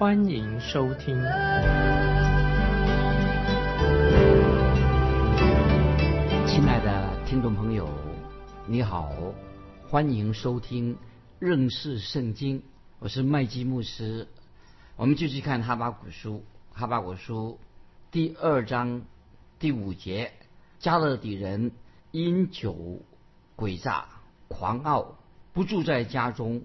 [0.00, 1.14] 欢迎收听。
[6.46, 7.86] 亲爱的听众朋友，
[8.66, 9.12] 你好，
[9.86, 10.96] 欢迎收听
[11.38, 12.62] 认识圣经，
[12.98, 14.26] 我是麦基牧师。
[14.96, 17.58] 我们继续看哈巴古书，哈巴古书
[18.10, 19.02] 第二章
[19.58, 20.32] 第五节，
[20.78, 21.72] 加勒底人。
[22.10, 23.02] 因酒
[23.54, 24.06] 诡诈、
[24.48, 25.18] 狂傲，
[25.52, 26.62] 不住在家中，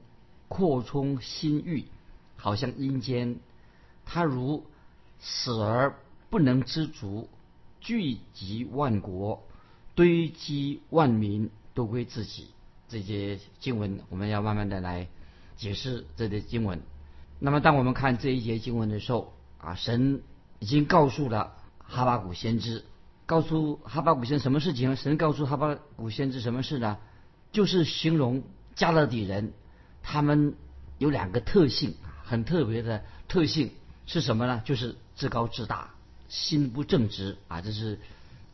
[0.48, 1.84] 扩充心欲，
[2.46, 3.38] 好像阴间。
[4.06, 4.64] 他如
[5.20, 5.96] 死而
[6.30, 7.28] 不能知足，
[7.82, 9.44] 聚集万国，
[9.96, 12.50] 堆积万民，都归自己。
[12.88, 15.08] 这些经文，我们要慢慢的来
[15.58, 16.84] 解释这些经文。
[17.40, 20.22] 那么，当我们看这一节经文的时候，啊，神
[20.60, 22.86] 已经告诉了哈巴谷先知。
[23.26, 24.96] 告诉哈巴谷先什么事情？
[24.96, 27.00] 神告诉哈巴谷先知什么事呢？
[27.52, 28.44] 就是形容
[28.76, 29.52] 加勒底人，
[30.04, 30.54] 他们
[31.00, 33.72] 有两个特性，很特别的特性
[34.06, 34.62] 是什么呢？
[34.66, 35.92] 就是自高自大，
[36.28, 37.62] 心不正直啊！
[37.62, 38.00] 这是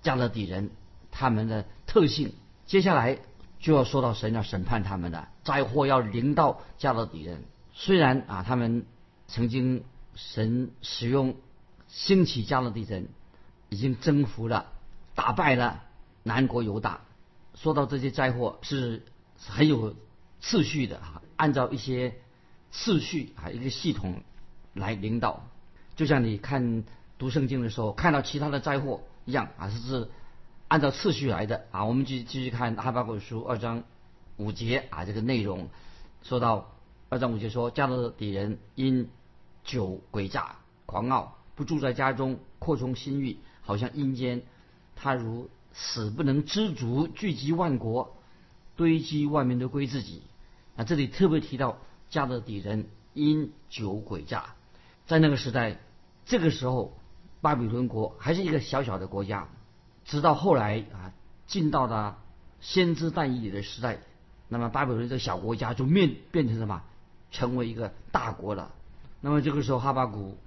[0.04, 0.70] 加勒底人
[1.10, 2.34] 他们的特性。
[2.66, 3.18] 接下来
[3.60, 7.44] 就要说到神要审判他们的灾祸要临到加勒底人。
[7.74, 8.86] 虽然啊，他们
[9.28, 9.84] 曾经
[10.14, 11.36] 神使用
[11.88, 13.08] 兴起加勒底人。
[13.74, 14.74] 已经征服了、
[15.16, 15.84] 打败了
[16.24, 17.00] 南国犹大。
[17.56, 19.06] 说到这些灾祸是
[19.40, 19.96] 很有
[20.42, 22.20] 次序的哈，按照一些
[22.72, 24.24] 次序啊，一个系统
[24.74, 25.44] 来领导。
[25.96, 26.84] 就像你看
[27.20, 30.10] 读圣经的时候，看到其他的灾祸一样啊，是
[30.68, 31.86] 按照次序来的啊。
[31.86, 33.84] 我们继继续看哈巴谷书二章
[34.38, 35.70] 五节啊，这个内容
[36.24, 36.72] 说到
[37.10, 39.10] 二章五节说，加勒底人因
[39.64, 40.56] 酒诡诈、
[40.86, 43.38] 狂傲，不住在家中，扩充心欲。
[43.64, 44.42] 好像阴间，
[44.96, 48.18] 他如死不能知足，聚集万国，
[48.76, 50.24] 堆积万民都归自己。
[50.76, 51.78] 啊，这里特别提到
[52.12, 52.86] 加勒底人
[53.16, 54.54] 因酒鬼诈，
[55.08, 55.80] 在那个时代，
[56.26, 56.96] 这个时候
[57.42, 59.50] 巴比伦国还是一个小小的国家，
[60.06, 61.12] 直到后来啊，
[61.48, 62.20] 进到了
[62.60, 64.02] 先知但以理的时代，
[64.48, 66.84] 那么巴比伦这个小国家就面变成什么？
[67.32, 68.72] 成为一个大国了。
[69.22, 70.38] 那么这个时候哈巴谷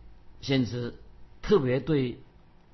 [0.41, 0.95] 先知
[1.43, 2.21] 特别对。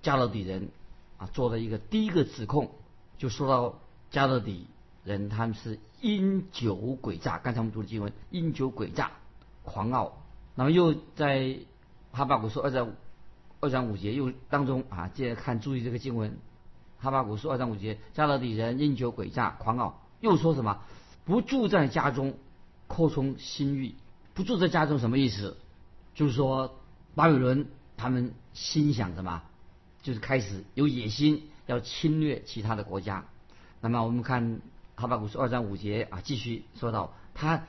[0.03, 0.71] 加勒底人
[1.19, 2.71] 啊，做了一个第一个指控，
[3.19, 3.79] 就说到
[4.11, 4.67] 加勒底
[5.05, 7.39] 人他们是因酒诡诈。
[7.39, 9.13] 刚才我们读的经文，因酒诡诈、
[9.63, 10.23] 狂傲。
[10.55, 11.57] 那么又在
[12.13, 12.93] 哈巴谷书二章
[13.61, 16.37] 二章五节又当中啊，接着看注意这个经文，
[16.99, 20.81] 哈巴谷书二章五节，加勒底人因酒诡诈、狂傲，又说什么？
[21.25, 22.37] 不住在家中，
[22.89, 23.95] 扩充心欲。
[24.35, 25.57] 不住在家中什么意思？
[26.15, 26.79] 就是说
[27.15, 29.43] 巴比伦他们心想什么？
[30.03, 33.27] 就是开始有野心，要侵略其他的国家。
[33.81, 34.61] 那么我们看
[35.01, 37.65] 哈巴古书二章五节啊，继续说到他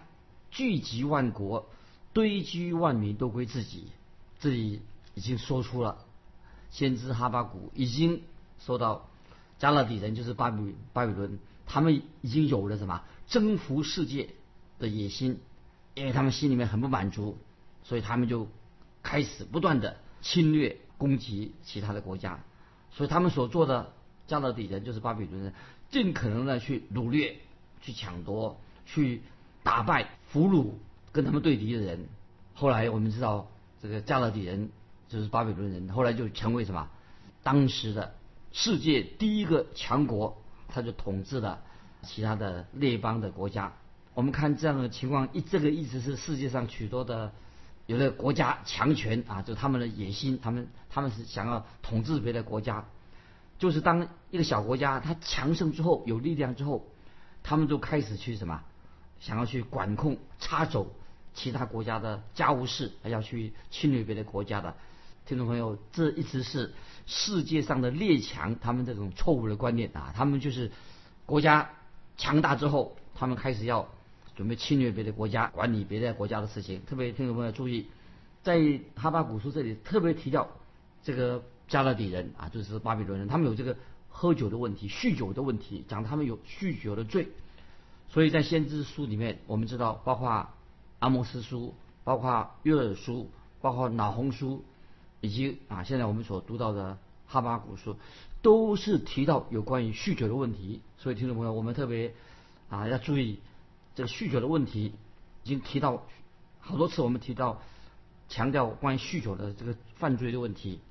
[0.52, 1.69] 聚集万国，
[2.12, 3.88] 堆积万民，都归自己。
[4.42, 4.81] 这里
[5.16, 6.00] 已经说出了
[6.72, 8.24] 先知哈巴谷已经
[8.59, 9.09] 说到
[9.59, 14.31] 加勒底人就是巴比巴比伦，他们已经有了什么征服世界
[14.78, 15.40] 的野心，
[15.96, 17.38] 因为他们心里面很不满足，
[17.84, 18.50] 所以他们就
[19.02, 20.78] 开始不断的侵略。
[20.98, 22.44] 攻击其他的国家，
[22.92, 23.92] 所以他们所做的
[24.28, 25.53] 加勒底人就是巴比伦人，
[25.91, 27.35] 尽可能的去掳掠、
[27.81, 29.22] 去抢夺、去
[29.62, 30.72] 打败、俘虏
[31.12, 32.07] 跟他们对敌的人。
[32.53, 33.47] 后来我们知道，
[33.81, 34.69] 这个加勒底人
[35.07, 36.90] 就是巴比伦人，后来就成为什么？
[37.44, 38.16] 当时的
[38.51, 41.62] 世界第一个强国，他就统治了
[42.01, 43.74] 其他的列邦的国家。
[44.13, 47.31] 我们看这样的情况，一这个意思是世界上许多的。
[47.88, 52.86] 有的国家强权啊，就他们的野心，他们他们是想要统治别的国家。
[53.62, 56.88] 就是当一个小国家它强盛之后，有力量之后，
[57.44, 58.63] 他们就开始去什么，
[59.19, 60.92] 想要去管控、插手
[61.36, 64.75] 其他国家的家务事，还要去侵略别的国家的。
[65.28, 66.74] 听众朋友，这一直是
[67.06, 70.72] 世界上的列强他们这种错误的观念啊，他们就是
[71.28, 71.69] 国家
[72.18, 73.88] 强大之后，他们开始要。
[74.34, 76.81] 准备侵略别的国家，管理别的国家的事情。
[76.88, 77.86] 特别听众朋友注意，
[78.42, 80.48] 在哈巴古书这里特别提到
[81.04, 83.77] 这个加勒底人啊，就是巴比伦人，他们有这个
[84.09, 87.29] 喝酒的问题、酗酒的问题，讲他们有酗酒的罪。
[88.09, 90.50] 所以在先知书里面，我们知道，包括
[91.00, 91.73] 阿摩斯书、
[92.03, 93.31] 包括约珥书、
[93.62, 94.65] 包括老红书，
[95.21, 97.95] 以及啊现在我们所读到的哈巴谷书，
[98.41, 100.81] 都是提到有关于酗酒的问题。
[100.97, 102.13] 所以听众朋友，我们特别
[102.69, 103.39] 啊要注意
[103.95, 104.94] 这个酗酒的问题，
[105.44, 106.03] 已经提到
[106.59, 107.62] 好多次，我们提到
[108.27, 110.81] 强调关于酗酒的这个犯罪的问题，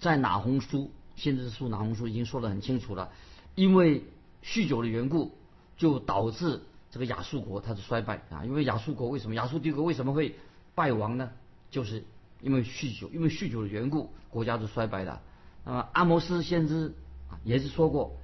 [0.00, 3.10] 在哪红书先知书哪红书已经说得很清楚了，
[3.54, 4.02] 因为
[4.44, 5.32] 酗酒的缘故，
[5.76, 6.60] 就导致
[6.90, 8.44] 这个亚述国它的衰败啊。
[8.44, 10.36] 因为亚述国为什么亚述帝国为什么会
[10.74, 11.30] 败亡呢？
[11.70, 12.04] 就是
[12.40, 15.20] 因为酗酒，因为酗酒的缘故，国家就衰败了。
[15.64, 16.92] 那么阿摩斯先知
[17.30, 18.16] 啊也是说过，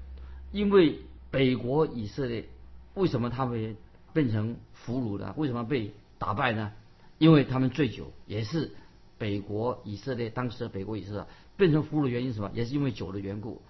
[0.53, 2.47] 因为北国以色列
[2.95, 3.77] 为什么他们
[4.13, 5.35] 变成俘虏的？
[5.37, 6.73] 为什么被打败呢？
[7.19, 8.73] 因为他们醉酒，也是
[9.17, 11.25] 北国以色列当时的北国以色列
[11.57, 12.51] 变成俘虏的原因是什么？
[12.55, 13.61] 也是因为酒的缘故。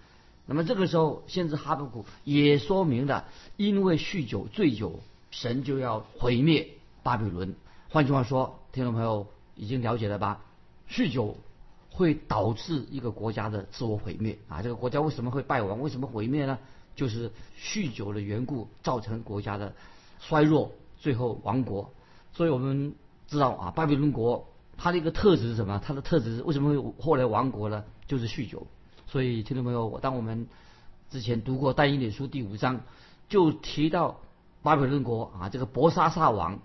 [0.47, 3.27] 那么这个时候，先知哈巴谷也说明了，
[3.57, 5.01] 因为酗酒、醉酒，
[5.31, 6.69] 神就要毁灭
[7.03, 7.55] 巴比伦。
[7.91, 10.41] 换句话说，听众朋友已经了解了吧？
[10.91, 11.37] 酗酒
[11.91, 14.63] 会导致一个国家的自我毁灭啊！
[14.63, 15.81] 这个国家为什么会败亡？
[15.81, 16.59] 为什么毁灭呢？
[16.97, 19.75] 就是酗酒的缘故造成国家的
[20.21, 21.91] 衰弱，最后亡国。
[22.33, 22.95] 所以我们
[23.29, 24.47] 知道啊，巴比伦国
[24.83, 25.81] 它的一个特质是什么？
[25.87, 27.85] 它的特质是为什么会后来亡国呢？
[28.09, 28.67] 就是酗酒。
[29.07, 30.49] 所以，听众朋友，我当我们
[31.09, 32.81] 之前读过《但以理书》第五章，
[33.29, 34.19] 就提到
[34.61, 36.57] 巴比伦国啊，这个伯沙撒王，《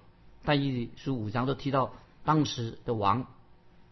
[0.43, 1.93] 但以理书》五章都提到
[2.25, 3.27] 当时的王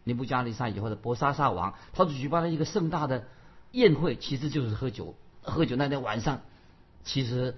[0.03, 3.25] 尼布加利沙以后的伯沙撒王，他举办了一个盛大的
[3.73, 5.13] 宴会，其实就是喝酒。
[5.43, 6.41] 喝酒那天晚上，
[7.03, 7.53] 其实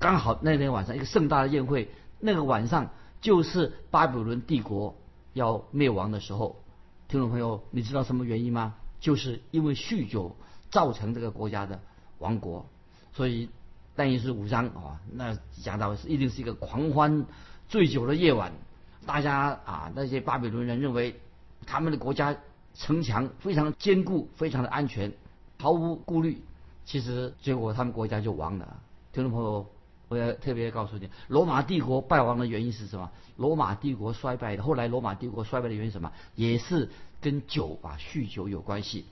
[0.00, 2.90] 刚好那天晚上一个盛大的宴会，那个晚上
[3.20, 4.96] 就是巴比伦帝国
[5.32, 6.56] 要灭亡的时候。
[7.08, 8.74] 听众朋友，你知道什么原因吗？
[9.00, 10.36] 就是因为酗酒
[10.70, 11.80] 造成这个国家的
[12.18, 12.66] 亡国，
[13.12, 13.48] 所以
[13.96, 17.24] 但也是五章啊，那讲到是一定是一个狂欢
[17.68, 18.52] 醉酒的夜晚，
[19.06, 21.18] 大家啊那些巴比伦人认为
[21.64, 22.36] 他们的国家
[22.74, 25.12] 城墙非常坚固，非常的安全，
[25.58, 26.42] 毫无顾虑，
[26.84, 28.80] 其实结果他们国家就亡了。
[29.12, 29.66] 听众朋友，
[30.08, 33.10] 我要特别告诉你，罗马帝国败亡的原因是什么？
[33.36, 36.12] 罗马帝国衰败的，后来罗马帝国衰败的原因什么？
[36.34, 36.88] 也是。
[37.20, 39.04] 跟酒啊，酗酒有关系。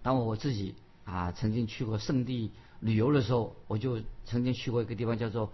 [0.00, 0.74] 当我自己
[1.04, 5.52] 啊曾经去过圣地旅游的时候，我就曾经去过一个地方叫做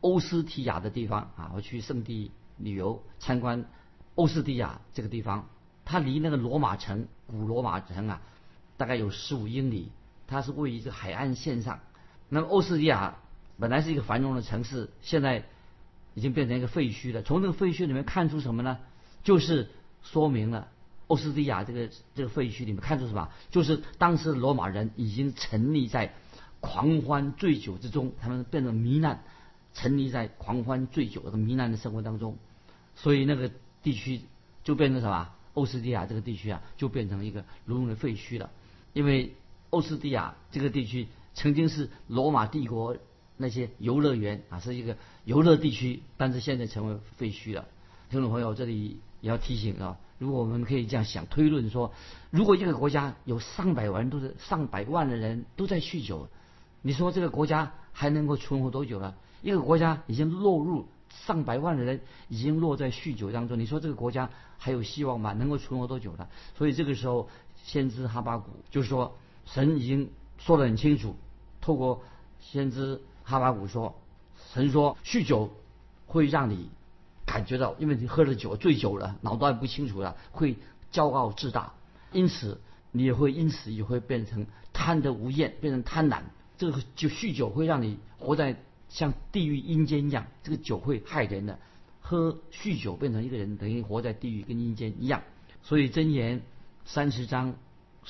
[0.00, 1.50] 欧斯提亚的地方啊。
[1.52, 3.64] 我去圣地旅游参观
[4.14, 5.48] 欧斯提亚这个地方，
[5.84, 8.22] 它离那个罗马城古罗马城啊
[8.76, 9.90] 大概有十五英里，
[10.28, 11.80] 它是位于这海岸线上。
[12.28, 13.16] 那么欧斯提亚
[13.58, 15.44] 本来是一个繁荣的城市，现在
[16.14, 17.22] 已经变成一个废墟了。
[17.22, 18.78] 从这个废墟里面看出什么呢？
[19.24, 19.70] 就是
[20.02, 20.68] 说明了。
[21.08, 23.30] 欧斯蒂亚这个这个废墟里面看出什么？
[23.50, 26.12] 就是当时罗马人已经沉溺在
[26.60, 29.22] 狂欢醉酒之中，他们变成糜烂，
[29.72, 32.36] 沉溺在狂欢醉酒的糜烂的生活当中，
[32.94, 33.50] 所以那个
[33.82, 34.20] 地区
[34.64, 35.30] 就变成什么？
[35.54, 38.50] 欧斯蒂亚这个地区啊，就变成一个如同的废墟了。
[38.92, 39.34] 因为
[39.70, 42.96] 欧斯蒂亚这个地区曾经是罗马帝国
[43.38, 47.66] 那些游乐园啊，是一个游乐地区，但是现在成为废墟了。
[48.10, 49.96] 听众朋友，这里也要提醒啊。
[50.18, 51.92] 如果我们可以这样想推论说，
[52.30, 56.28] 如果一个国家有上百万都是上百万的人都在酗酒，
[56.82, 59.14] 你说这个国家还能够存活多久了？
[59.42, 65.32] 一个国家已经落入上百万的人已经落在酗酒当中，你说这个国家还有希望吗？
[65.32, 66.28] 能够存活多久了？
[66.56, 67.28] 所以这个时候，
[67.62, 69.16] 先知哈巴谷就是说，
[69.46, 71.14] 神已经说得很清楚，
[71.60, 72.02] 透过
[72.40, 73.94] 先知哈巴谷说，
[74.52, 75.50] 神说酗酒
[76.06, 76.70] 会让你。
[77.30, 80.56] 感觉到，因为你喝了酒，醉酒了，脑袋不清楚了，会
[80.90, 81.74] 骄傲自大，
[82.10, 82.58] 因此
[82.90, 86.22] 你也会因此也会变成贪得无厌，变成贪婪。
[86.56, 88.56] 这个就酗酒会让你活在
[88.88, 91.58] 像地狱阴间一样，这个酒会害人的。
[92.00, 95.22] 喝酗酒变成一个人，等于活在地狱跟阴间一样。
[95.62, 96.40] 所以箴言
[96.86, 97.56] 三十章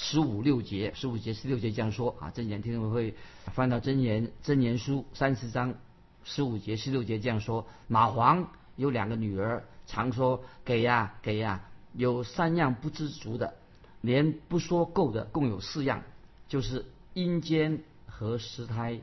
[0.01, 2.31] 十五六节、十五节、十六节这样说啊。
[2.31, 3.17] 真言听众会
[3.53, 5.75] 翻到真言真言书三十章
[6.23, 8.47] 十五节、十六节这样说：蚂蟥。
[8.77, 13.57] 有两个女儿，常说给呀给呀，有三样不知足的，
[14.03, 16.05] 连不说够的，共有四样，
[16.47, 19.01] 就是阴间和石胎，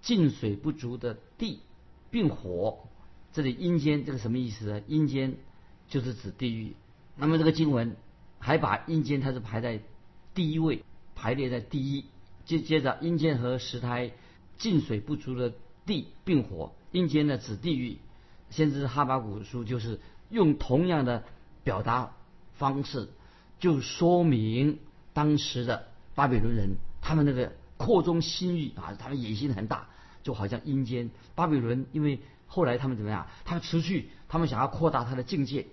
[0.00, 1.60] 进水不足的地，
[2.10, 2.76] 并火。
[3.32, 4.82] 这里阴间这个什么意思呢？
[4.88, 5.36] 阴间
[5.88, 6.74] 就是指地狱。
[7.14, 7.94] 那么这个经文
[8.40, 9.78] 还把阴间它是排在
[10.34, 12.04] 第一位，排列在第一。
[12.44, 14.10] 接接着阴间和石胎，
[14.58, 15.54] 进水不足的
[15.86, 16.72] 地，并火。
[16.92, 17.98] 阴间呢指地狱。
[18.50, 21.24] 先知哈巴古书就是用同样的
[21.62, 22.12] 表达
[22.52, 23.08] 方式，
[23.58, 24.78] 就说明
[25.12, 29.88] 当时的巴比伦人他们那个扩充心欲啊，他们野心很大，
[30.22, 33.26] 就好像阴间巴比伦，因为后来他们怎么样？
[33.44, 35.66] 他们持续，他们想要扩大他的境界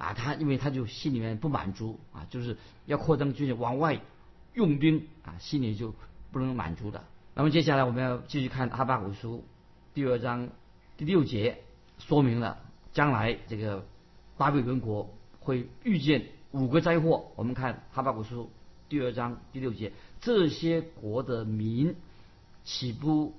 [0.00, 4.00] 啊，他因为他就心里面不满足啊，就是要扩张军力往外
[4.54, 5.94] 用兵啊，心里就
[6.32, 7.04] 不能满足的。
[7.34, 9.44] 那么接下来我们要继续看哈巴古书
[9.92, 10.48] 第二章
[10.96, 11.58] 第六节，
[11.98, 12.58] 说明了
[12.94, 13.84] 将来这个
[14.38, 17.26] 巴比伦国会遇见五个灾祸。
[17.36, 18.50] 我们看哈巴古书
[18.88, 19.92] 第二章第六节，
[20.22, 21.94] 这些国的民
[22.64, 23.34] 岂不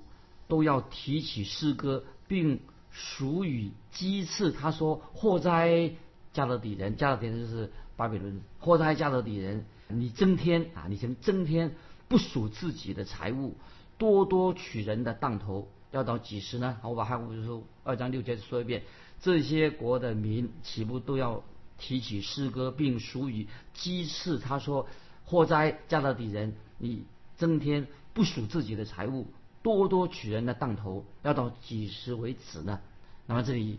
[0.46, 2.60] 都要提起诗歌，并
[2.92, 4.52] 属于讥刺？
[4.52, 5.92] 他说：“祸灾，
[6.32, 6.96] 加勒底人！
[6.96, 8.40] 加勒底人就是巴比伦。
[8.58, 9.64] 祸哉，加勒底人！
[9.88, 11.74] 你增添啊，你曾增添
[12.08, 13.56] 不属自己的财物。”
[13.98, 16.78] 多多取人的当头，要到几时呢？
[16.82, 18.82] 我把汉古书二章六节说一遍：
[19.20, 21.44] 这些国的民岂不都要
[21.78, 23.46] 提起诗歌，并属于
[23.76, 24.40] 讥刺？
[24.40, 24.88] 他说
[25.24, 27.04] ：“祸灾加勒底人，你
[27.36, 29.28] 增添不属自己的财物，
[29.62, 32.80] 多多取人的当头，要到几时为止呢？”
[33.26, 33.78] 那么这里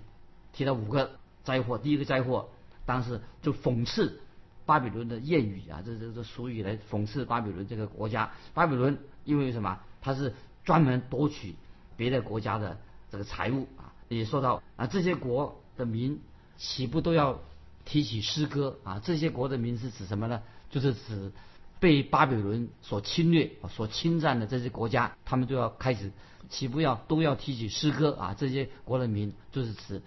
[0.53, 2.49] 提到五个灾祸，第一个灾祸
[2.85, 4.19] 当时就讽刺
[4.65, 8.31] 巴比伦的谚语啊，这这这俗语来讽刺巴比伦这个国家。
[8.53, 9.79] 巴比伦因为什么？
[10.01, 10.33] 他是
[10.65, 11.55] 专门夺取
[11.95, 12.77] 别的国家的
[13.11, 16.19] 这个财物啊，也说到啊，这些国的民
[16.57, 17.39] 岂不都要
[17.85, 18.99] 提起诗歌啊？
[18.99, 20.41] 这些国的民是指什么呢？
[20.69, 21.31] 就是指
[21.79, 26.11] 被巴比伦所侵略、所侵占的这些国家，他们都要开始
[26.49, 28.33] 岂不要都要提起诗歌啊？
[28.37, 30.01] 这些国的民就是指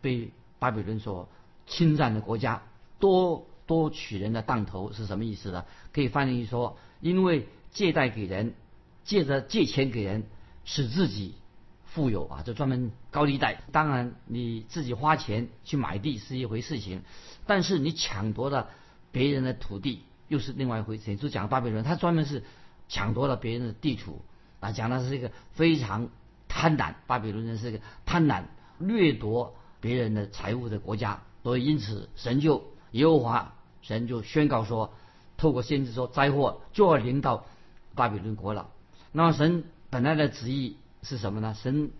[0.00, 0.30] 被
[0.62, 1.28] 巴比伦所
[1.66, 2.62] 侵占的国家，
[3.00, 5.64] 多多取人的当头是什么意思呢？
[5.92, 8.54] 可以翻译说，因为借贷给人。
[9.04, 10.22] 借着借钱给人，
[10.64, 11.34] 使自己
[11.86, 13.60] 富有啊，就专门高利贷。
[13.72, 17.02] 当然，你自己花钱去买地是一回事情，
[17.44, 18.70] 但是你抢夺了
[19.10, 21.02] 别人的土地又是另外一回事。
[21.02, 21.18] 情。
[21.18, 22.44] 就讲巴比伦，他专门是
[22.88, 24.22] 抢夺了别人的地图
[24.60, 26.08] 啊，讲的是一个非常
[26.46, 26.94] 贪婪。
[27.08, 28.44] 巴比伦人是一个贪婪、
[28.78, 34.94] 掠夺别人的财物的国家，所以因此神就耶和华神就宣告说，
[35.36, 37.44] 透过先知说灾祸就要临到
[37.94, 38.70] 巴比伦国了。
[39.10, 41.52] 那么神本来的旨意是什么呢？
[41.54, 41.90] 神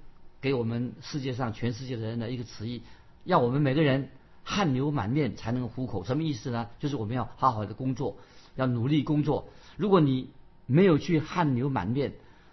[0.40, 2.82] 给我们世界上全世界的人的一个旨意，
[3.24, 4.10] 要我们每个人
[4.44, 6.04] 汗流满面才能糊口。
[6.04, 6.68] 什么意思呢？
[6.78, 8.16] 就是我们要好好的工作，
[8.54, 9.48] 要努力工作。
[9.76, 10.30] 如果你
[10.66, 12.12] 没有去汗流满面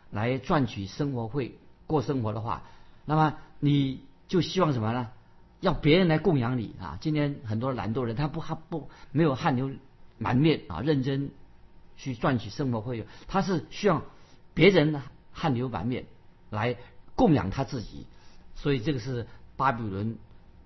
[0.10, 2.64] 来赚取生活费过生活的话，
[3.06, 5.12] 那么你就希望什么呢？
[5.60, 6.98] 要别人来供养你啊！
[7.02, 9.72] 今天很多懒惰人，他不他不没有汗流
[10.18, 11.32] 满面啊，认真
[11.98, 14.02] 去赚取生活费用，他是需要。
[14.56, 15.02] 别人
[15.32, 16.06] 汗流满面
[16.50, 16.76] 来
[17.16, 18.08] 供养他自己，
[18.56, 19.26] 所以这个是
[19.56, 20.18] 巴比伦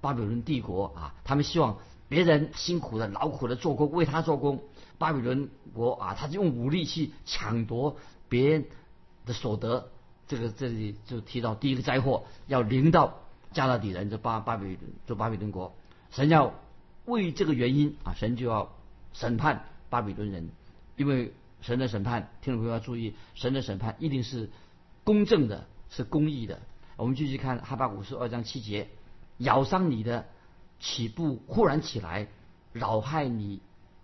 [0.01, 1.77] 巴比伦帝国啊，他们希望
[2.09, 4.63] 别人辛苦的劳苦的做工为他做工。
[4.97, 7.97] 巴比伦国啊，他就用武力去抢夺
[8.29, 8.65] 别人
[9.27, 9.91] 的所得。
[10.27, 13.19] 这个这里就提到第一个灾祸要临到
[13.53, 15.73] 加勒底人，这巴巴比伦这巴比伦国，
[16.11, 16.53] 神要
[17.05, 18.73] 为这个原因啊，神就要
[19.13, 20.49] 审判巴比伦人，
[20.97, 21.33] 因为。
[21.65, 24.49] 神的审判，听众朋友要注意，神的审判一定是
[25.05, 26.59] 公正的，是公义的。
[26.97, 28.89] 我们继续看哈巴古书二章七节：
[29.37, 30.25] 咬伤你的
[30.81, 32.27] 起步忽然起来，
[32.73, 33.61] 扰害你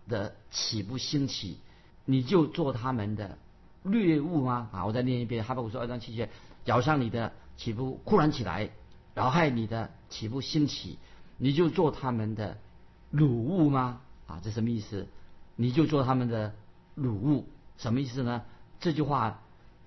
[0.08, 1.60] 的起步兴起，
[2.06, 3.38] 你就做他们的
[3.84, 4.70] 掠物吗？
[4.72, 6.30] 啊，我再念一遍哈巴古书二章七节：
[6.64, 8.70] 咬伤你的起步忽然起来，
[9.20, 10.98] 要害你的岂不兴起，
[11.38, 12.58] 你就做他们的
[13.14, 14.02] 掳物吗？
[14.28, 15.08] 啊，这什么意思？
[15.56, 16.54] 你就做他们的。
[16.96, 17.48] 鲁物
[17.78, 18.42] 什么意思呢？
[18.82, 19.40] 这句话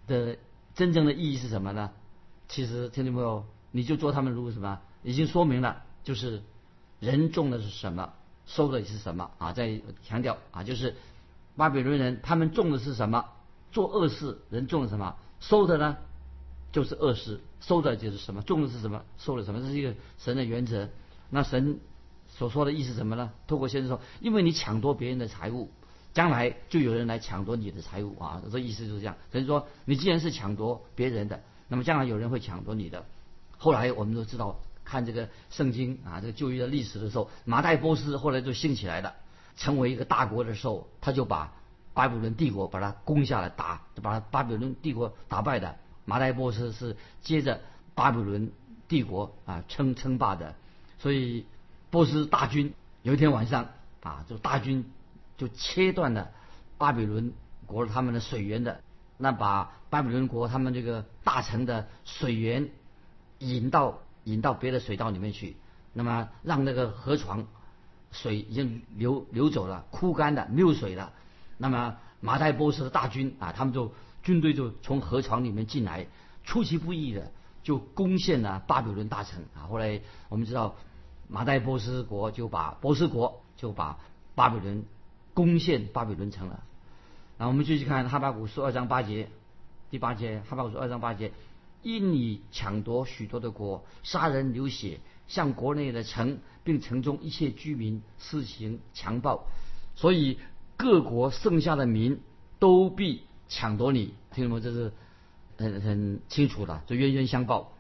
[0.07, 0.39] 的
[0.75, 1.91] 真正的意义是什么呢？
[2.49, 4.81] 其实听众朋友，你就做他们如什么？
[5.03, 6.43] 已经说明了，就是
[7.01, 8.15] 人种的是什么，
[8.47, 9.53] 收的是什么啊？
[9.53, 10.97] 再强调啊，就是
[11.55, 13.27] 巴比伦人他们种的是什么？
[13.71, 15.17] 做恶事，人种的什么？
[15.41, 15.99] 收的呢，
[16.73, 18.43] 就是恶事，收的就是什么？
[18.43, 19.05] 种的是什么？
[19.19, 19.61] 收的什么？
[19.61, 20.89] 这是一个神的原则。
[21.31, 21.79] 那神
[22.29, 23.31] 所说的意思什么呢？
[23.47, 25.71] 透过先生说，因为你抢夺别人的财物。
[26.15, 28.43] 将来就有人来抢夺你的财物啊！
[28.53, 29.17] 这意思就是这样。
[29.31, 33.07] 所以说，你既然是抢夺别人的，那么将来有人会抢夺你的。
[33.57, 39.15] 后来我们都知道，看这个圣经啊，这个旧约的历史的时候，马代波斯后来就兴起来了，
[39.57, 41.55] 成为一个大国的时候，他就把
[41.95, 45.77] 巴比伦帝国把它攻下来，打，就把巴比伦帝国打败的。
[46.05, 47.61] 马代波斯是接着
[47.95, 48.51] 巴比伦
[48.89, 50.55] 帝国啊称称霸的，
[50.99, 51.47] 所以
[51.91, 53.69] 波斯大军有一天晚上
[54.03, 54.85] 啊，就大军。
[55.39, 56.31] 就切断了
[56.79, 57.33] 巴比伦
[57.67, 58.81] 国他们的水源的，
[59.17, 62.69] 那把巴比伦国他们这个大城的水源
[63.39, 65.57] 引到引到别的水道里面去，
[65.95, 67.45] 那么让那个河床
[68.13, 71.13] 水已经流流走了，枯干的没有水了。
[71.59, 73.93] 那么马代波斯的大军啊，他们就
[74.23, 76.07] 军队就从河床里面进来，
[76.45, 79.67] 出其不意的就攻陷了巴比伦大城啊。
[79.69, 80.77] 后来我们知道
[81.29, 83.99] 马代波斯国就把波斯国就把
[84.35, 84.85] 巴比伦
[85.35, 86.63] 攻陷巴比伦城了。
[87.39, 89.29] 那我们继续看哈巴谷书二章八节，
[89.91, 91.33] 第八节哈巴谷书二章八节，
[91.83, 99.47] 因你抢夺许多的国，杀人流血，向国内的城并城中一切居民施行强暴，
[99.97, 100.39] 所以
[100.77, 102.21] 各国剩下的民
[102.59, 104.15] 都必抢夺你。
[104.33, 104.61] 听懂吗？
[104.63, 104.93] 这是
[105.59, 107.73] 很很清楚的，就冤冤相报。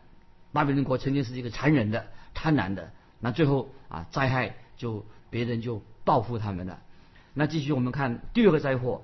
[0.53, 6.79] 巴比伦国曾经是一个残忍的、贪婪的，那最后啊灾害就别人就报复他们了。
[7.33, 9.03] 那继续我们看第二个灾祸。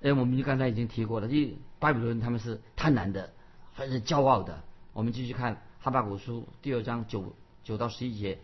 [0.00, 3.30] 哎，我们就刚才已经提过了，一巴比伦他们是贪婪的，
[3.72, 4.64] 还是骄傲的？
[4.94, 7.32] 我们继续看哈巴古书第二章九
[7.62, 8.38] 九到十一节，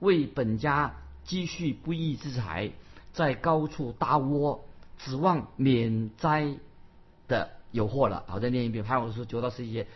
[0.00, 2.72] 为本家积蓄不义之财，
[3.12, 4.64] 在高处搭窝，
[4.98, 6.54] 指望免灾
[7.28, 8.24] 的有祸了。
[8.26, 9.86] 好，再念一遍哈巴古书九到十一节，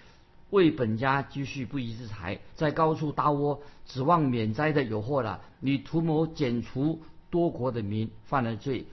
[0.50, 5.40] 为本家积蓄不义之财，在高处搭窝，指望免灾的有祸了。
[5.60, 8.86] 你图谋剪除多国的民，犯了罪，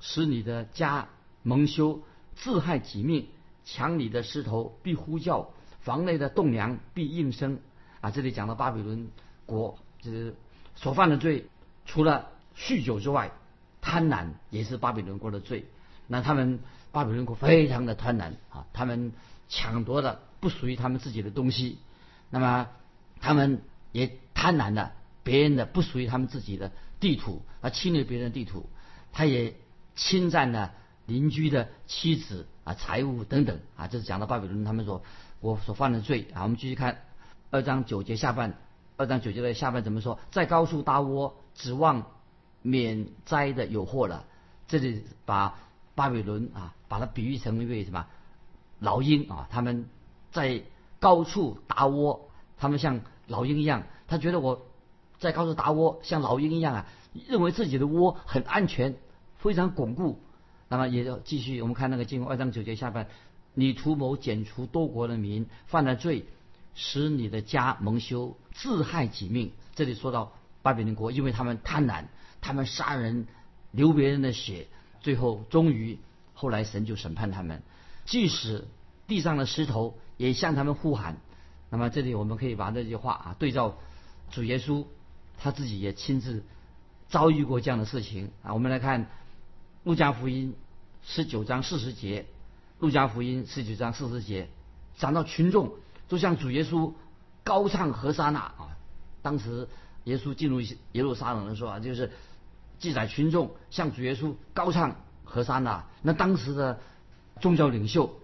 [0.00, 1.08] 使你的家。
[1.44, 2.00] 蒙羞，
[2.36, 3.26] 自害己命，
[3.64, 5.50] 抢你的石头必呼叫，
[5.80, 7.58] 房内的栋梁必应声。
[8.00, 9.08] 啊，这里讲到巴比伦
[9.44, 10.36] 国就是
[10.76, 11.46] 所犯的罪，
[11.84, 13.32] 除了酗酒之外，
[13.82, 15.66] 贪婪也是巴比伦国的罪。
[16.06, 16.60] 那他们
[16.90, 19.12] 巴比伦国非常的贪婪啊，他们
[19.50, 21.76] 抢夺了不属于他们自己的东西，
[22.30, 22.68] 那么
[23.20, 23.60] 他们
[23.92, 28.70] 也贪婪了别人的不属于他们自己的地土，啊，侵略别人的地土，
[29.12, 29.54] 他也
[29.94, 30.72] 侵占了。
[31.04, 35.02] 邻居的妻子啊，财物等等啊，这是讲到巴比伦他们所
[35.40, 36.44] 我所犯的罪啊。
[36.44, 37.02] 我们继续看
[37.50, 38.54] 二章九节下半，
[38.96, 40.20] 二章九节的下半怎么说？
[40.30, 42.06] 在高处搭窝，指望
[42.62, 44.24] 免灾的有祸了。
[44.66, 45.58] 这里把
[45.94, 48.06] 巴比伦啊，把它比喻成一位什么
[48.78, 49.46] 老鹰啊？
[49.50, 49.86] 他们
[50.30, 50.62] 在
[50.98, 54.66] 高处搭窝，他们像老鹰一样，他觉得我
[55.18, 56.86] 在高处搭窝，像老鹰一样啊，
[57.28, 58.96] 认为自己的窝很安全，
[59.36, 60.20] 非常巩固。
[60.68, 63.08] 那么也要继续，我们看那个经文二章九节下半，
[63.52, 66.24] 你图谋剪除多国的民，犯了罪，
[66.74, 69.52] 使你的家蒙羞，自害己命。
[69.74, 72.04] 这里说到巴比伦国，因为他们贪婪，
[72.40, 73.26] 他们杀人，
[73.70, 74.68] 流别人的血，
[75.00, 75.98] 最后终于
[76.34, 77.62] 后来神就审判他们，
[78.04, 78.66] 即使
[79.06, 81.16] 地上的石头也向他们呼喊。
[81.68, 83.76] 那么这里我们可以把这句话啊对照
[84.30, 84.86] 主耶稣，
[85.38, 86.44] 他自己也亲自
[87.08, 88.54] 遭遇过这样的事情啊。
[88.54, 89.10] 我们来看
[89.84, 90.54] 路加福音。
[91.04, 92.26] 十九章四十节，
[92.78, 94.48] 路加福音十九章四十节，
[94.96, 95.72] 讲到群众
[96.06, 96.92] 都向主耶稣
[97.42, 98.78] 高唱和沙那啊。
[99.20, 99.68] 当时
[100.04, 102.10] 耶稣进入耶路撒冷的时候啊，就是
[102.78, 105.84] 记载群众向主耶稣高唱和沙那。
[106.02, 106.80] 那当时的
[107.40, 108.18] 宗教领袖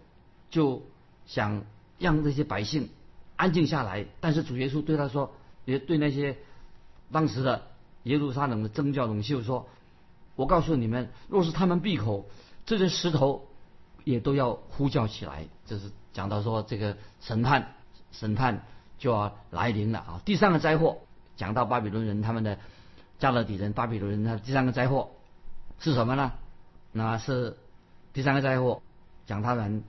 [0.51, 0.83] 就
[1.27, 1.65] 想
[1.99, 2.89] 让这些百姓
[3.37, 5.33] 安静下来，但是主耶稣对他说，
[5.65, 6.37] 也对那些
[7.13, 7.69] 当时的
[8.05, 9.69] 耶路撒冷的宗教领袖说
[10.37, 12.29] ：“我告诉你们，若是他们闭口。”
[12.69, 13.49] 这些石头
[14.05, 17.77] 也都要呼叫起来，这是讲到说这个审判，
[18.13, 18.67] 审判
[18.99, 20.21] 就要来临了啊！
[20.27, 20.99] 第三个灾祸
[21.39, 22.59] 讲到巴比伦人他们的
[23.19, 25.13] 加勒底人，巴比伦人的第三个灾祸
[25.79, 26.33] 是什么呢？
[26.93, 27.57] 那是
[28.13, 28.83] 第三个灾祸
[29.25, 29.85] 讲他们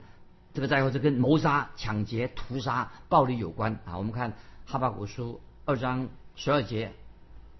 [0.54, 3.98] 这个灾祸是跟谋杀、抢劫、屠杀、暴力有关啊！
[3.98, 4.32] 我们看
[4.64, 6.92] 哈巴古书二章十二节，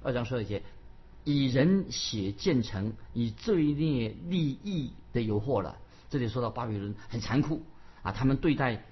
[0.02, 0.62] 二章十二节。
[1.24, 5.76] 以人血建成，以罪孽利益的诱惑了。
[6.08, 7.62] 这里说到巴比伦很残酷
[8.02, 8.84] 啊，他们对待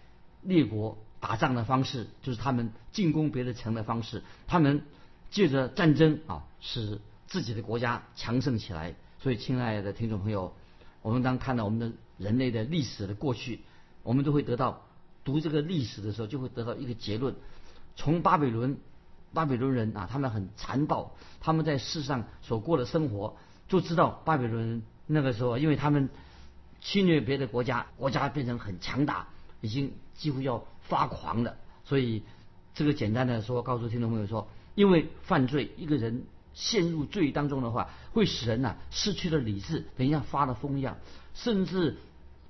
[0.42, 4.22] 列国打仗的方式，就是他们进攻别的城的方式。
[4.46, 4.82] 他们
[5.30, 8.94] 借着战争啊，使自己的国家强盛起来。
[9.20, 10.54] 所以，亲爱的听众朋友，
[11.02, 13.60] 我们当看到我们的人类的历史的过去，
[14.02, 14.86] 我们都会得到
[15.24, 17.34] 读这个历史的时候，就会得到一个结论：
[17.96, 18.78] 从巴比伦。
[19.34, 23.36] 巴比伦人啊，他们很残暴，他们在世上所过的生活，
[23.68, 26.08] 就知道巴比伦人那个时候，因为他们
[26.80, 29.28] 侵略别的国家，国家变成很强大，
[29.60, 31.56] 已经几乎要发狂了。
[31.86, 32.22] 所以
[32.74, 40.98] 这个简单的说，告诉听众朋友说，因为犯罪，一个人陷入罪当中的话，会使人呐失去了理智，等一下发了疯一样，
[41.32, 41.96] 甚至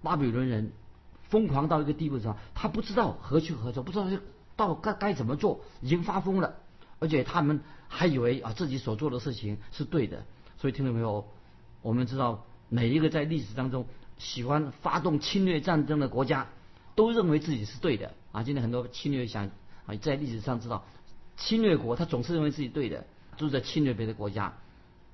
[0.02, 0.72] 巴比伦人
[1.28, 4.08] 疯狂到一个地步上，他不知道何去何从，不知道
[4.56, 6.56] 到该该怎么做，已经发疯了。
[6.98, 10.24] 而且他们还以为啊自己所做的事情是对的，
[10.56, 11.24] 所以听到没有？
[11.80, 13.86] 我们知道每一个在历史当中
[14.18, 16.48] 喜欢发动侵略战争的国家，
[16.98, 18.42] 都认为自己是对的啊。
[18.42, 19.46] 今天很多侵略想
[19.86, 20.84] 啊，在历史上知道，
[21.36, 23.06] 侵略国他总是认为自己对的，
[23.36, 24.52] 都在侵略别的国家。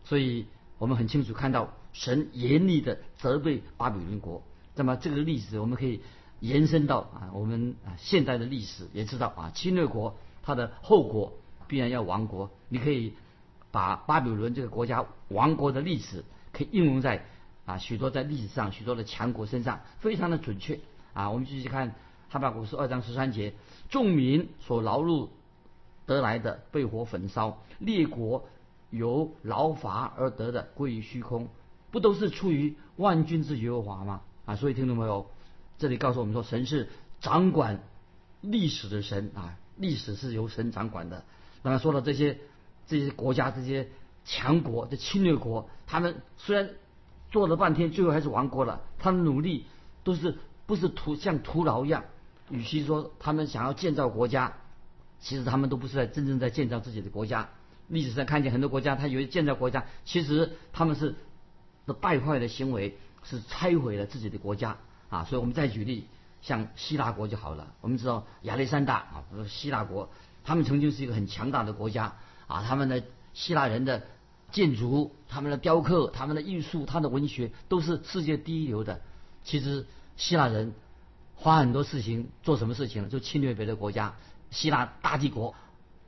[0.03, 0.47] 所以
[0.79, 4.43] 我们很清楚看到神严厉的责备巴比伦国。
[4.75, 6.01] 那么这个历史我们可以
[6.41, 11.35] 延伸到啊我们啊现在的历史，也知道啊侵略国它的后果。
[11.67, 12.51] 必然要亡国。
[12.69, 13.15] 你可以
[13.71, 17.25] 把巴比伦这个国家亡国的历史，可以应用在
[17.65, 20.79] 啊许多在历史上许多的强国身上，非常的准确
[21.15, 21.31] 啊。
[21.31, 21.95] 我们继续看
[22.29, 23.55] 哈巴谷书二章十三节，
[23.89, 25.29] 众民所劳碌
[26.05, 28.45] 得来的被火焚烧，列国
[28.91, 31.49] 由劳乏而得的归于虚空，
[31.91, 34.21] 不都是出于万军之耶和华吗？
[34.45, 35.31] 啊，所以听懂没有？
[35.79, 36.89] 这里告诉我们说，神是
[37.21, 37.83] 掌管
[38.41, 41.25] 历史的神啊，历史是由神掌管的。
[41.63, 42.39] 那么说到这些
[42.87, 43.89] 这些国家、这些
[44.25, 46.71] 强国、这侵略国，他们虽然
[47.31, 48.83] 做了半天，最后还是亡国了。
[48.99, 49.67] 他们努力
[50.05, 52.05] 都是不是徒像徒劳一样？
[52.51, 54.53] 与其说他们想要建造国家，
[55.19, 57.49] 其实他们都不是在真正在建造自己的国家。
[57.89, 61.15] 历史上看见很多国家，他以为建造国家，其实他们是
[61.87, 64.77] 的败坏的行为，是拆毁了自己的国家。
[65.09, 66.07] 啊，所以我们再举例，
[66.43, 67.73] 像希腊国就好了。
[67.81, 70.11] 我们知道亚历山大啊，希腊国，
[70.45, 72.15] 他们曾经是一个很强大的国家
[72.47, 72.63] 啊。
[72.63, 74.03] 他们的希腊人的
[74.51, 79.01] 建筑、他们的雕刻、他们的艺术、他的文学都是世界第一流的。
[79.45, 80.75] 其实希腊人
[81.35, 83.09] 花很多事情做什么事情呢？
[83.09, 84.15] 就侵略别的国家。
[84.51, 85.55] 希腊大帝国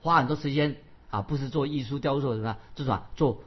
[0.01, 0.77] 花很多时间
[1.11, 3.07] 啊，不是做艺术雕塑什么，做什么？
[3.17, 3.43] 做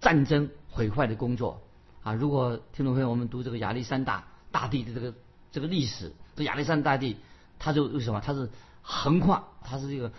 [0.00, 1.62] 战争毁坏的工作
[2.02, 2.12] 啊。
[2.14, 4.24] 如果听众朋友我们读这个亚历山大。
[4.52, 5.12] 大帝的这个
[5.52, 7.18] 这个历史，这亚历山大帝，
[7.58, 8.22] 他就为什么？
[8.22, 8.48] 他是
[8.80, 10.10] 横跨，他是这个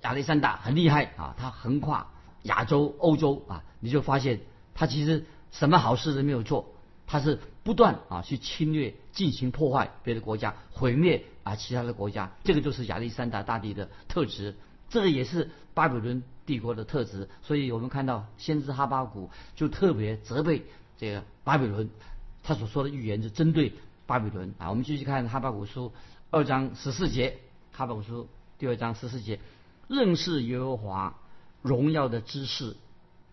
[0.00, 2.06] 亚历山大很厉害啊，他横跨
[2.44, 4.40] 亚洲、欧洲啊，你就发现
[4.72, 6.71] 他其实什么好事都没有做，
[7.12, 14.56] 他是不断啊去侵略、进行破坏别的国家，毁灭啊其他的国家，这个就是亚历山大大帝的特质，
[14.88, 17.28] 这个也是巴比伦帝国的特质。
[17.42, 20.64] 所以我们看到先知哈巴谷就特别责备
[20.96, 21.90] 这个巴比伦。
[22.42, 23.74] 他所说的预言是针对
[24.06, 24.70] 巴比伦啊。
[24.70, 25.92] 我们继续看哈巴古书
[26.30, 27.36] 二章十四节，
[27.72, 29.38] 哈巴古书第二章十四节，
[29.86, 31.18] 认识耶和华
[31.60, 32.74] 荣耀的知识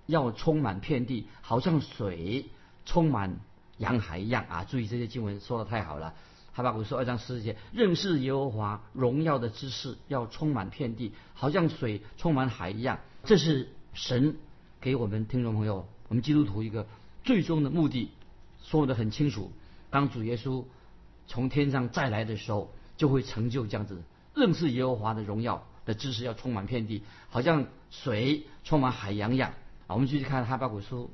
[0.05, 2.47] 要充满遍地，好像水
[2.85, 3.39] 充满
[3.79, 4.63] 洋海一样啊！
[4.63, 6.13] 注意这些经文说的太好了。
[6.51, 12.99] 哈巴古书二章十四节，认识耶和华荣耀的知识要充满遍地，好像水充满海一样。
[13.23, 14.37] 这是神
[14.81, 16.85] 给我们听众朋友，我们基督徒一个
[17.23, 18.11] 最终的目的。
[18.61, 19.51] 说的很清楚，
[19.89, 20.65] 当主耶稣
[21.27, 24.03] 从天上再来的时候，就会成就这样子
[24.35, 29.51] 认识耶和华的荣耀的知识，要充满遍地，好像水充满海洋一样。
[29.87, 31.09] 啊，我们继续看哈巴古书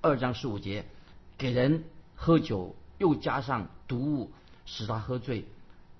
[0.00, 0.86] 二章十五节，
[1.36, 1.84] 给人
[2.16, 4.32] 喝酒，又加上毒物，
[4.64, 5.44] 使他喝醉，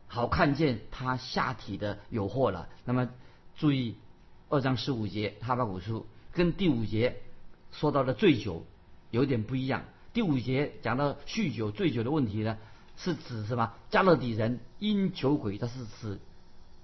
[0.09, 2.68] 好看见他下体的有祸了。
[2.85, 3.09] 那么
[3.57, 3.96] 注意
[4.48, 7.16] 二章十五节哈巴古书跟第五节
[7.70, 8.64] 说到的醉酒
[9.11, 9.85] 有点不一样。
[10.12, 12.57] 第五节讲到酗酒、醉酒的问题呢，
[12.96, 13.72] 是指什么？
[13.90, 16.18] 加勒底人因酒鬼，它是指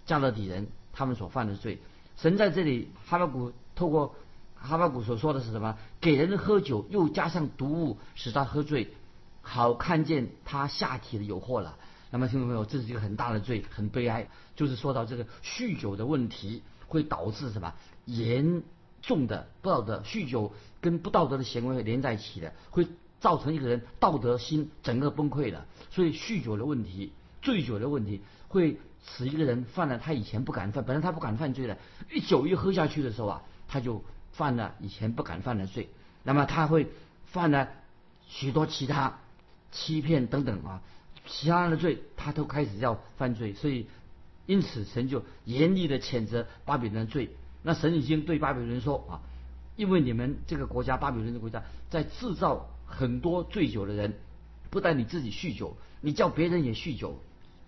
[0.05, 1.79] 加勒底人他们所犯的罪。
[2.18, 4.14] 神在这里，哈巴谷透过
[4.55, 5.79] 哈巴谷所说的是什么？
[6.01, 8.92] 给人喝酒，又加上毒物，使他喝醉，
[9.42, 11.76] 好看见他下体的有祸了。
[12.11, 14.28] 那么听众朋友，这是一个很大的罪，很悲哀。
[14.57, 17.74] 就是说到这个酗酒的问题，会导致什么
[18.07, 18.62] 严
[19.02, 20.02] 重的不道德？
[20.02, 22.88] 酗酒跟不道德的行为连在一起的，会。
[23.22, 31.78] 造成一个人道德心整个崩溃的，所以酗酒的问题、醉酒的问题，会使一个人犯了他以前不敢犯，本来他不敢犯罪的，
[32.11, 34.02] 一酒一喝下去的时候啊，他就
[34.33, 35.88] 犯了以前不敢犯的罪。
[36.24, 36.88] 那么他会
[37.26, 37.68] 犯了
[38.26, 39.20] 许多其他
[39.72, 40.80] 欺骗等等啊，
[41.26, 43.54] 其他的罪，他都开始要犯罪。
[43.54, 43.87] 所以
[44.46, 47.30] 因此神就严厉的谴责巴比伦的罪。
[47.64, 49.20] 那神已经对巴比伦说啊，
[49.74, 52.68] 因为你们这个国家巴比伦的国家在制造。
[52.85, 54.12] 很多醉酒的人，
[54.68, 57.18] 不但你自己酗酒，你叫别人也酗酒。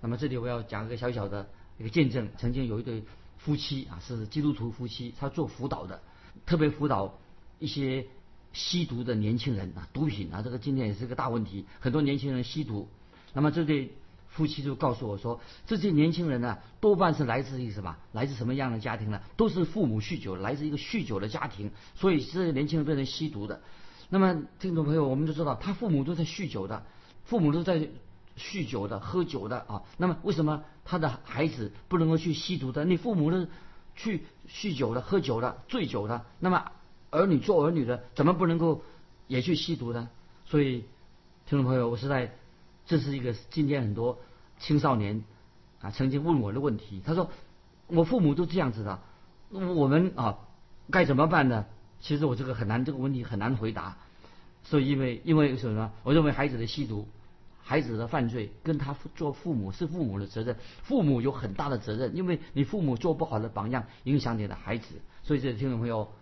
[0.02, 2.28] 那么这里我要讲一个小小的一个见证。
[2.36, 3.02] 曾经有一对
[3.38, 6.02] 夫妻啊，是基督徒夫妻，他做辅导的，
[6.44, 7.18] 特别辅导
[7.58, 8.04] 一些
[8.54, 11.66] 吸毒的年轻人啊，毒品啊，这个今天也是个大问题。
[11.80, 12.88] 很多年轻人吸毒。
[13.34, 13.92] 那么这对
[14.28, 17.96] 夫妻就告诉我说，这些年轻人呢，多半是来自于什么？
[18.12, 19.20] 来自什么样的家庭呢？
[19.36, 23.60] 都是父母酗酒，来自一个酗酒的家庭，所以这些年轻人变成吸毒的。
[24.08, 26.84] 那么，听众朋友，我们都知道，他父母都在酗酒的，
[27.24, 27.88] 父母都在
[28.38, 29.82] 酗酒的、喝酒的啊。
[29.96, 32.84] 那么，为什么他的孩子不能够去吸毒的？
[32.84, 33.48] 你父母呢
[33.96, 36.70] 去酗酒的、喝酒的、醉酒的，那么
[37.14, 38.82] 儿女做儿女的，怎么不能够
[39.28, 40.10] 也去吸毒呢？
[40.46, 40.84] 所以，
[41.46, 42.34] 听众朋友，我实在
[42.86, 44.18] 这是一个今天很多
[44.58, 45.22] 青少年
[45.80, 47.00] 啊曾经问我的问题。
[47.04, 47.30] 他说，
[47.86, 49.00] 我父母都这样子的，
[49.50, 50.38] 我们啊
[50.90, 51.66] 该怎么办呢？
[52.00, 53.96] 其实我这个很难，这个问题很难回答。
[54.64, 55.92] 所以因为因为什么？
[56.02, 57.06] 我认为孩子的吸毒，
[57.62, 64.88] 孩子的犯罪，跟他做父母是父母的责任，父母有很大的责任，因为你父母做不好的榜样，影响你的孩子。
[65.22, 66.12] 所以，这听众朋友，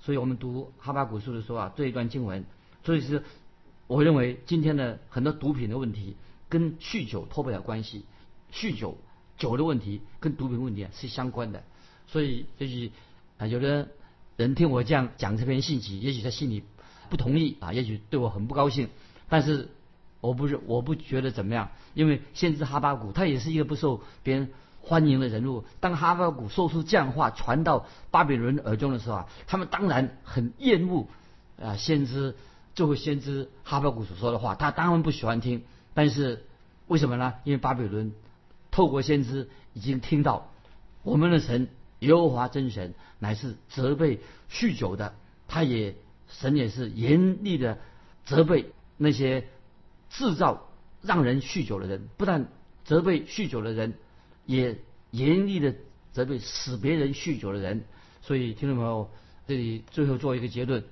[0.00, 2.44] 所以我们读哈巴古书的时候啊，这一段经文，
[2.84, 3.22] 所以是
[3.86, 6.16] 我认为今天的很多毒品的问题
[6.48, 8.04] 跟酗酒脱不了关系，
[8.52, 8.98] 酗酒
[9.36, 11.62] 酒的问题跟毒品问题啊是相关的。
[12.06, 12.92] 所以，也许
[13.38, 13.88] 啊，有的
[14.36, 16.62] 人听我这样讲这篇信息，也许他心里
[17.10, 18.88] 不同意啊，也许对我很不高兴，
[19.28, 19.68] 但是。
[20.20, 24.50] 我不是，我不觉得怎么样，因为先知哈巴古他也是一个不受别人
[24.88, 25.66] 欢迎的人物。
[25.80, 31.06] 当哈巴谷说出这样话传到巴比伦耳中的时候啊，他们当然很厌恶
[31.62, 32.34] 啊，先知
[32.74, 35.62] 就会先知哈巴谷所说的话，他当然不喜欢听。
[35.92, 36.46] 但是
[36.86, 37.34] 为什么呢？
[37.44, 38.14] 因为巴比伦
[38.70, 40.50] 透过先知已经听到
[41.02, 44.20] 我们的神耶和华真神乃是责备
[44.50, 45.14] 酗酒的，
[45.48, 45.96] 他也
[46.28, 47.78] 神也是严厉的
[48.24, 49.46] 责备那些。
[50.10, 50.70] 制造
[51.02, 52.48] 让人酗酒的人，不但
[52.82, 53.92] 责备酗酒的人，
[54.48, 54.78] 也
[55.10, 55.74] 严厉的
[56.10, 57.84] 责备使别人酗酒的人。
[58.22, 59.10] 所以，听众朋友，
[59.46, 60.82] 这里最后做一个结论：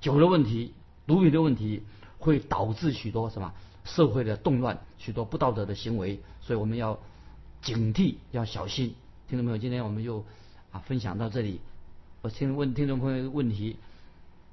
[0.00, 0.72] 酒的问题、
[1.08, 1.82] 毒品的问题，
[2.18, 3.52] 会导致许多什么
[3.84, 6.20] 社会的动乱，许多不道德的行为。
[6.40, 7.00] 所以，我们要
[7.62, 8.94] 警惕，要小心。
[9.26, 10.24] 听众朋友，今天我们就
[10.70, 11.60] 啊分享到这里。
[12.22, 13.76] 我先问听众朋友一个问题：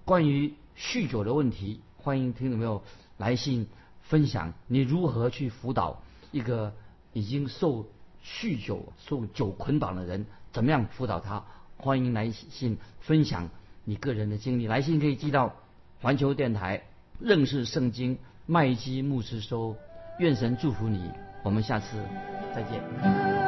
[0.04, 2.82] 关于酗酒的问题，欢迎听众朋友
[3.17, 3.67] 来信。
[4.02, 6.74] 分享你如何去辅导一个
[7.12, 7.86] 已经受
[8.28, 11.46] 酗酒、受酒捆绑的人，怎么样辅导他？
[11.78, 13.50] 欢迎来信分享
[13.86, 14.68] 你个人的经历。
[14.68, 15.54] 来信可以寄到
[16.02, 16.84] 环球电台
[17.20, 19.76] 认识圣经麦基牧师收。
[20.20, 21.12] 愿神祝福你，
[21.44, 21.98] 我们下次
[22.54, 23.46] 再见。